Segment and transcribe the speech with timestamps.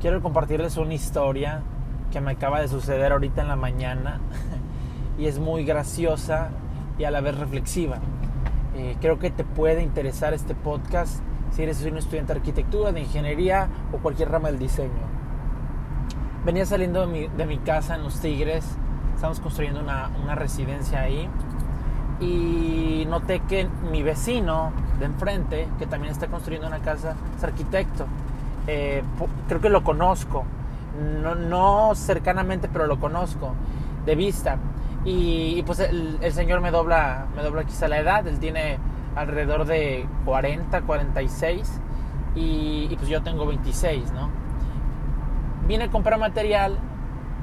[0.00, 1.62] quiero compartirles una historia
[2.10, 4.20] que me acaba de suceder ahorita en la mañana
[5.18, 6.50] y es muy graciosa
[6.98, 7.98] y a la vez reflexiva.
[8.76, 13.00] Eh, creo que te puede interesar este podcast si eres un estudiante de arquitectura, de
[13.00, 15.10] ingeniería o cualquier rama del diseño.
[16.44, 18.64] Venía saliendo de mi, casa en Los Tigres,
[19.14, 21.28] estamos construyendo una, una residencia ahí
[22.20, 28.06] y noté que mi vecino de enfrente, que también está construyendo una casa, es arquitecto.
[28.66, 29.02] Eh,
[29.48, 30.44] creo que lo conozco,
[31.22, 33.54] no, no, cercanamente, pero lo conozco
[34.06, 34.58] de vista.
[35.04, 38.78] Y, pues el, señor me dobla, me dobla quizá la edad, él tiene
[39.16, 41.80] alrededor de 40, 46
[42.34, 44.30] y, y pues yo tengo 26, ¿no?
[45.66, 46.76] Vine a comprar material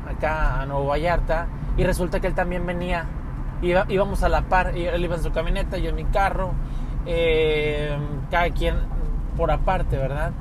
[0.07, 1.47] acá a Nuevo Vallarta
[1.77, 3.07] y resulta que él también venía
[3.61, 6.51] íbamos a la par, él iba en su camioneta, yo en mi carro,
[7.05, 7.95] eh,
[8.29, 8.75] cada quien
[9.35, 10.31] por aparte, ¿verdad?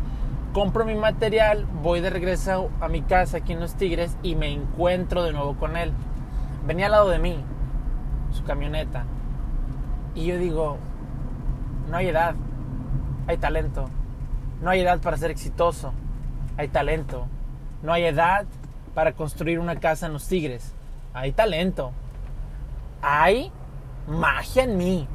[0.56, 4.50] Compro mi material, voy de regreso a mi casa aquí en Los Tigres y me
[4.50, 5.92] encuentro de nuevo con él.
[6.66, 7.44] Venía al lado de mí,
[8.32, 9.04] su camioneta.
[10.14, 10.78] Y yo digo,
[11.90, 12.36] no hay edad,
[13.26, 13.90] hay talento.
[14.62, 15.92] No hay edad para ser exitoso,
[16.56, 17.26] hay talento.
[17.82, 18.46] No hay edad
[18.94, 20.74] para construir una casa en Los Tigres,
[21.12, 21.92] hay talento
[23.02, 23.52] hay
[24.08, 25.06] magia en mí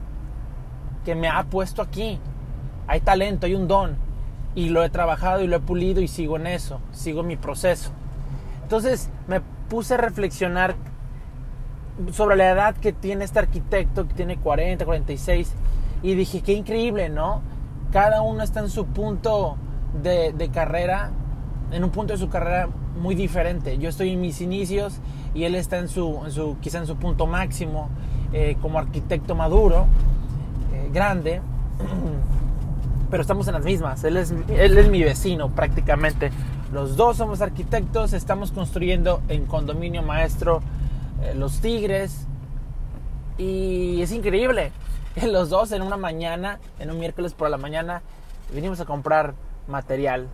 [1.03, 2.19] que me ha puesto aquí.
[2.87, 4.10] Hay talento, hay un don.
[4.55, 7.91] Y lo he trabajado y lo he pulido y sigo en eso, sigo mi proceso.
[8.63, 10.75] Entonces me puse a reflexionar
[12.11, 15.53] sobre la edad que tiene este arquitecto, que tiene 40, 46,
[16.03, 17.41] y dije, qué increíble, ¿no?
[17.91, 19.57] Cada uno está en su punto
[20.01, 21.11] de, de carrera,
[21.71, 23.77] en un punto de su carrera muy diferente.
[23.77, 24.99] Yo estoy en mis inicios
[25.33, 27.89] y él está en su, en su quizá en su punto máximo
[28.33, 29.85] eh, como arquitecto maduro,
[30.73, 31.41] eh, grande,
[33.11, 34.03] pero estamos en las mismas.
[34.03, 36.31] Él es, él es mi vecino prácticamente.
[36.73, 40.61] Los dos somos arquitectos, estamos construyendo en condominio maestro
[41.21, 42.25] eh, Los Tigres
[43.37, 44.71] y es increíble.
[45.27, 48.01] Los dos en una mañana, en un miércoles por la mañana,
[48.53, 49.35] vinimos a comprar
[49.67, 50.27] material.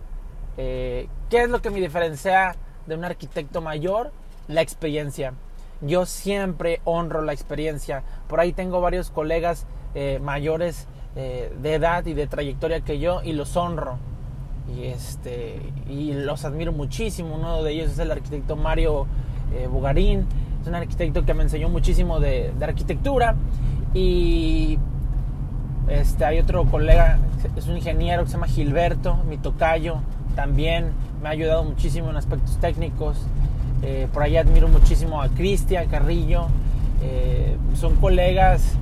[0.56, 4.10] ¿Qué es lo que me diferencia de un arquitecto mayor?
[4.48, 5.34] la experiencia.
[5.80, 8.02] Yo siempre honro la experiencia.
[8.26, 13.22] Por ahí tengo varios colegas eh, mayores eh, de edad y de trayectoria que yo
[13.22, 13.98] y los honro.
[14.76, 17.34] Y, este, y los admiro muchísimo.
[17.34, 19.06] Uno de ellos es el arquitecto Mario
[19.54, 20.26] eh, Bugarín.
[20.60, 23.34] Es un arquitecto que me enseñó muchísimo de, de arquitectura.
[23.94, 24.78] Y
[25.88, 27.18] este, hay otro colega,
[27.56, 29.96] es un ingeniero que se llama Gilberto, mi tocayo.
[30.36, 30.92] También
[31.22, 33.16] me ha ayudado muchísimo en aspectos técnicos.
[33.82, 36.46] Eh, por ahí admiro muchísimo a Cristian Carrillo.
[37.02, 38.74] Eh, son colegas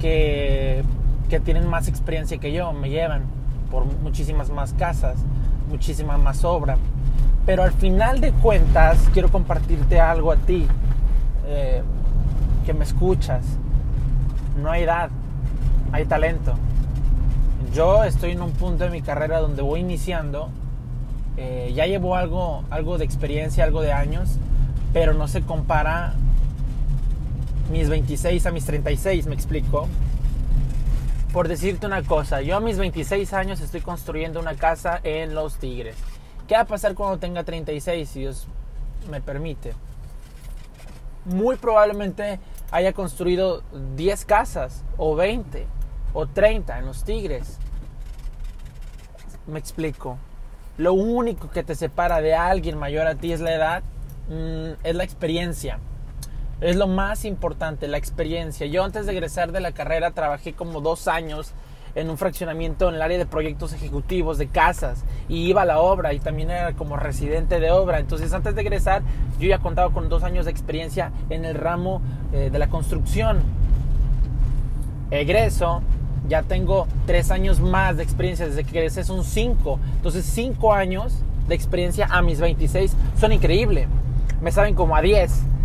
[0.00, 0.82] que,
[1.28, 3.24] que tienen más experiencia que yo, me llevan
[3.70, 5.16] por muchísimas más casas,
[5.68, 6.76] muchísima más obra.
[7.44, 10.66] Pero al final de cuentas, quiero compartirte algo a ti,
[11.46, 11.82] eh,
[12.64, 13.44] que me escuchas.
[14.60, 15.10] No hay edad,
[15.92, 16.54] hay talento.
[17.74, 20.50] Yo estoy en un punto de mi carrera donde voy iniciando
[21.36, 24.38] eh, ya llevo algo, algo de experiencia, algo de años,
[24.92, 26.14] pero no se compara
[27.70, 29.86] mis 26 a mis 36, me explico.
[31.36, 35.58] Por decirte una cosa, yo a mis 26 años estoy construyendo una casa en Los
[35.58, 35.94] Tigres.
[36.48, 38.48] ¿Qué va a pasar cuando tenga 36, si Dios
[39.10, 39.74] me permite?
[41.26, 43.62] Muy probablemente haya construido
[43.96, 45.66] 10 casas, o 20,
[46.14, 47.58] o 30 en Los Tigres.
[49.46, 50.16] Me explico
[50.78, 53.82] lo único que te separa de alguien mayor a ti es la edad,
[54.30, 55.80] mm, es la experiencia.
[56.60, 58.66] Es lo más importante, la experiencia.
[58.66, 61.52] Yo antes de egresar de la carrera trabajé como dos años
[61.94, 65.80] en un fraccionamiento en el área de proyectos ejecutivos de casas y iba a la
[65.80, 67.98] obra y también era como residente de obra.
[67.98, 69.02] Entonces antes de egresar
[69.38, 72.00] yo ya contaba con dos años de experiencia en el ramo
[72.32, 73.42] eh, de la construcción.
[75.10, 75.82] Egreso,
[76.26, 79.78] ya tengo tres años más de experiencia, desde que egresé son cinco.
[79.96, 83.88] Entonces, cinco años de experiencia a mis 26 son increíbles.
[84.40, 85.55] Me saben como a 10.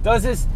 [0.00, 0.48] Entonces,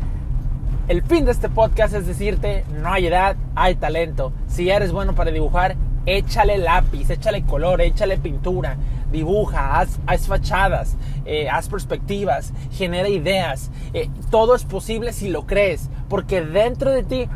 [0.88, 4.32] el fin de este podcast es decirte, no hay edad, hay talento.
[4.46, 5.76] Si eres bueno para dibujar,
[6.06, 8.78] échale lápiz, échale color, échale pintura,
[9.12, 10.96] dibuja, haz, fachadas,
[11.26, 13.70] eh, haz perspectivas, genera ideas.
[13.92, 17.28] Eh, todo es posible si lo crees, porque dentro de ti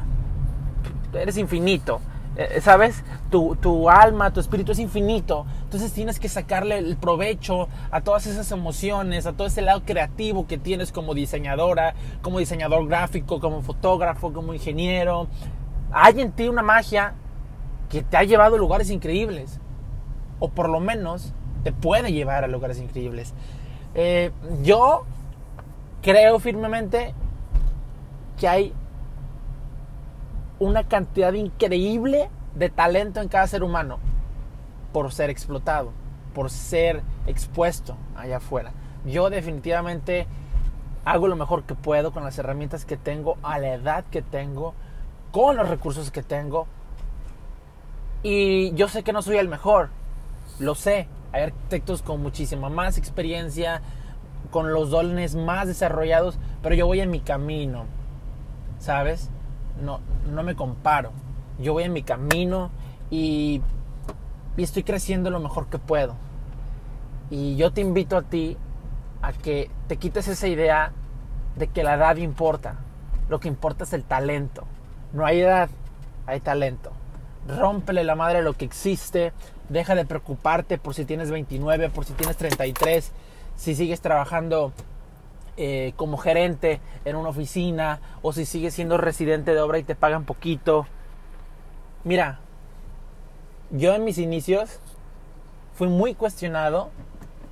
[1.13, 2.01] eres infinito.
[2.39, 3.03] Eh, ¿Sabes?
[3.31, 5.45] Tu, tu, alma, tu espíritu es infinito.
[5.65, 10.47] Entonces tienes que sacarle el provecho a todas esas emociones, a todo ese lado creativo
[10.47, 15.27] que tienes como diseñadora, como diseñador gráfico, como fotógrafo, como ingeniero.
[15.91, 17.15] Hay en ti una magia
[17.91, 19.59] que te ha llevado a lugares increíbles.
[20.39, 23.35] O por lo menos te puede llevar a lugares increíbles.
[23.97, 24.31] Eh,
[24.63, 25.05] yo
[26.03, 27.15] creo firmemente
[28.39, 28.73] que hay
[30.59, 33.99] una cantidad increíble de talento en cada ser humano
[34.93, 35.93] por ser explotado,
[36.35, 38.73] por ser expuesto allá afuera.
[39.05, 40.27] Yo definitivamente
[41.05, 44.75] hago lo mejor que puedo con las herramientas que tengo, a la edad que tengo,
[45.31, 46.67] con los recursos que tengo.
[48.23, 49.91] Y yo sé que no soy el mejor,
[50.59, 51.09] lo sé.
[51.33, 53.83] Hay arquitectos con muchísima más experiencia,
[54.51, 57.85] con los dones más desarrollados, pero yo voy en mi camino,
[58.79, 59.31] ¿sabes?
[59.83, 61.13] No, no me comparo.
[61.59, 62.71] Yo voy en mi camino
[63.11, 63.63] y,
[64.57, 66.15] y estoy creciendo lo mejor que puedo.
[67.31, 68.57] Y yo te invito a ti
[69.23, 70.93] a que te quites esa idea
[71.57, 72.77] de que la edad importa.
[73.29, 74.65] Lo que importa es el talento.
[75.13, 75.69] No hay edad,
[76.27, 76.93] hay talento.
[77.47, 79.33] Rómpele la madre a lo que existe.
[79.69, 83.13] Deja de preocuparte por si tienes 29, por si tienes 33,
[83.57, 84.73] si sigues trabajando
[85.61, 89.97] eh, como gerente en una oficina o si sigues siendo residente de obra y te
[89.97, 90.87] pagan poquito.
[92.05, 92.39] Mira,
[93.73, 94.79] yo en mis inicios
[95.75, 96.91] fui muy cuestionado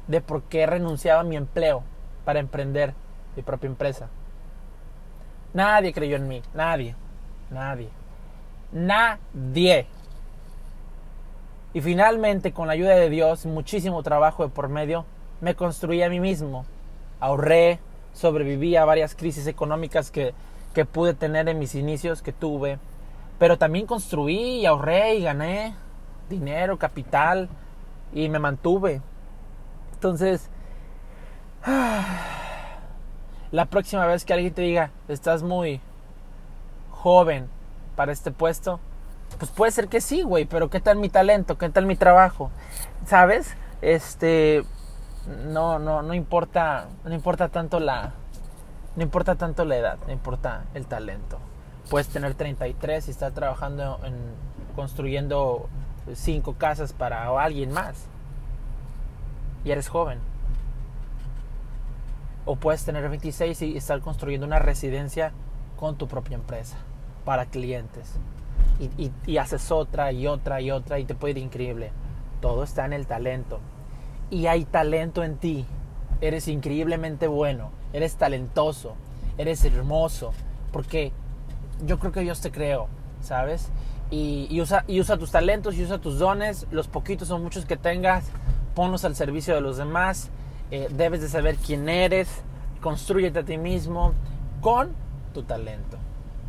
[0.06, 1.82] de por qué renunciaba a mi empleo
[2.24, 2.94] para emprender
[3.34, 4.08] mi propia empresa.
[5.52, 6.94] Nadie creyó en mí, nadie,
[7.50, 7.88] nadie,
[8.70, 9.88] nadie.
[11.74, 15.04] Y finalmente, con la ayuda de Dios, muchísimo trabajo de por medio,
[15.40, 16.66] me construí a mí mismo.
[17.18, 17.80] Ahorré,
[18.16, 20.34] sobreviví a varias crisis económicas que,
[20.74, 22.78] que pude tener en mis inicios, que tuve.
[23.38, 25.74] Pero también construí y ahorré y gané
[26.28, 27.48] dinero, capital
[28.12, 29.02] y me mantuve.
[29.92, 30.48] Entonces,
[33.50, 35.80] la próxima vez que alguien te diga, estás muy
[36.90, 37.48] joven
[37.96, 38.80] para este puesto,
[39.38, 41.58] pues puede ser que sí, güey, pero ¿qué tal mi talento?
[41.58, 42.50] ¿Qué tal mi trabajo?
[43.04, 43.54] ¿Sabes?
[43.82, 44.64] Este
[45.52, 48.12] no no no importa no importa tanto la
[48.96, 51.38] no importa tanto la edad, no importa el talento.
[51.90, 54.14] Puedes tener 33 y estar trabajando en
[54.74, 55.68] construyendo
[56.14, 58.06] cinco casas para alguien más
[59.64, 60.18] y eres joven.
[62.44, 65.32] O puedes tener 26 y estar construyendo una residencia
[65.76, 66.76] con tu propia empresa
[67.24, 68.14] para clientes.
[68.78, 71.90] Y, haces otra y otra y otra y te puede ir increíble.
[72.40, 73.58] Todo está en el talento.
[74.30, 75.64] Y hay talento en ti.
[76.20, 77.70] Eres increíblemente bueno.
[77.92, 78.94] Eres talentoso.
[79.38, 80.32] Eres hermoso.
[80.72, 81.12] Porque
[81.84, 82.88] yo creo que Dios te creó,
[83.20, 83.68] ¿sabes?
[84.10, 84.84] Y, usa,
[85.18, 88.24] tus talentos y usa tus dones, los poquitos o muchos que tengas
[88.74, 90.28] ponlos al servicio de los demás,
[90.70, 92.28] eh, debes de saber quién eres,
[92.80, 94.12] construyete a ti mismo
[94.60, 94.92] con
[95.32, 95.96] tu talento.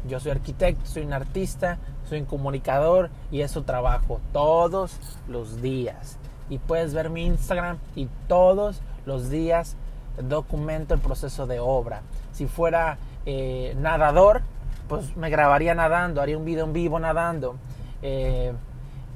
[0.07, 6.19] Yo soy arquitecto, soy un artista, soy un comunicador y eso trabajo todos los días.
[6.49, 9.75] Y puedes ver mi Instagram y todos los días
[10.21, 12.01] documento el proceso de obra.
[12.31, 14.41] Si fuera eh, nadador,
[14.88, 17.55] pues me grabaría nadando, haría un video en vivo nadando.
[18.01, 18.53] Eh,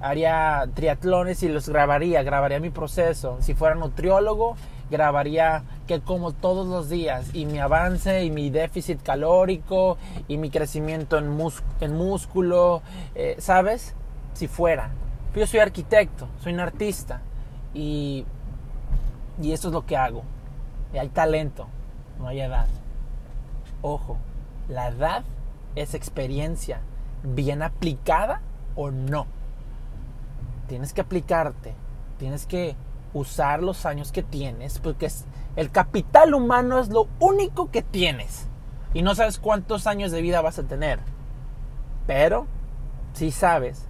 [0.02, 3.38] haría triatlones y los grabaría, grabaría mi proceso.
[3.42, 4.56] Si fuera nutriólogo,
[4.90, 10.50] grabaría que como todos los días y mi avance y mi déficit calórico y mi
[10.50, 11.38] crecimiento en,
[11.80, 12.82] en músculo,
[13.16, 13.96] eh, ¿sabes?
[14.34, 14.92] Si fuera.
[15.36, 17.22] Yo soy arquitecto, soy un artista
[17.74, 18.26] y,
[19.42, 20.24] y eso es lo que hago.
[20.94, 21.68] Y hay talento,
[22.20, 22.68] no hay edad.
[23.82, 24.18] Ojo,
[24.68, 25.24] la edad
[25.76, 26.82] es experiencia
[27.24, 28.42] bien aplicada
[28.76, 29.26] o no
[30.72, 31.76] tienes que aplicarte,
[32.18, 32.78] tienes que
[33.14, 35.12] usar los años que tienes, porque
[35.58, 38.48] el capital humano es lo único que tienes.
[38.94, 41.00] Y no sabes cuántos años de vida vas a tener.
[42.08, 42.48] Pero
[43.12, 43.86] sí sabes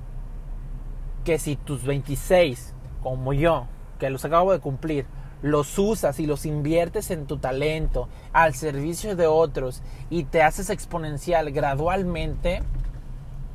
[1.24, 2.74] que si tus 26,
[3.04, 3.68] como yo,
[4.00, 5.06] que los acabo de cumplir,
[5.42, 10.70] los usas y los inviertes en tu talento, al servicio de otros y te haces
[10.70, 12.62] exponencial gradualmente,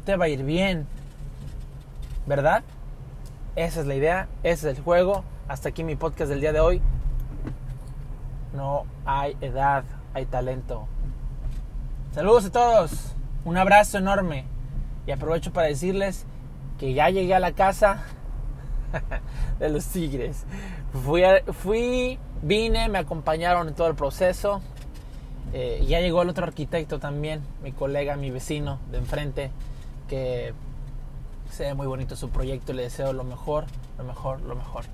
[0.04, 0.86] te va a ir bien.
[2.26, 2.62] ¿Verdad?
[3.54, 5.24] Esa es la idea, ese es el juego.
[5.48, 6.80] Hasta aquí mi podcast del día de hoy.
[8.52, 10.88] No hay edad, hay talento.
[12.12, 14.44] Saludos a todos, un abrazo enorme
[15.06, 16.26] y aprovecho para decirles
[16.78, 18.04] que ya llegué a la casa
[19.58, 20.44] de los tigres.
[21.04, 24.60] Fui, fui vine, me acompañaron en todo el proceso.
[25.52, 29.50] Eh, ya llegó el otro arquitecto también, mi colega, mi vecino de enfrente,
[30.08, 30.52] que
[31.50, 32.72] se ve muy bonito su proyecto.
[32.72, 33.66] Le deseo lo mejor,
[33.98, 34.84] lo mejor, lo mejor.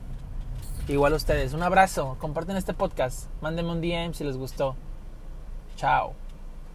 [0.89, 1.53] Igual a ustedes.
[1.53, 2.17] Un abrazo.
[2.19, 3.29] Comparten este podcast.
[3.41, 4.75] Mándenme un DM si les gustó.
[5.77, 6.22] Chao.